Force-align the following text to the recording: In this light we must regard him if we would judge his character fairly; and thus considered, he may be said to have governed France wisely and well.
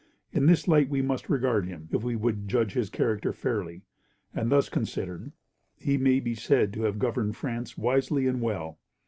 In 0.33 0.47
this 0.47 0.67
light 0.67 0.89
we 0.89 1.03
must 1.03 1.29
regard 1.29 1.67
him 1.67 1.87
if 1.91 2.01
we 2.03 2.15
would 2.15 2.47
judge 2.47 2.73
his 2.73 2.89
character 2.89 3.31
fairly; 3.31 3.83
and 4.33 4.49
thus 4.51 4.67
considered, 4.67 5.31
he 5.77 5.95
may 5.95 6.19
be 6.19 6.33
said 6.33 6.73
to 6.73 6.85
have 6.85 6.97
governed 6.97 7.35
France 7.35 7.77
wisely 7.77 8.25
and 8.25 8.41
well. 8.41 8.79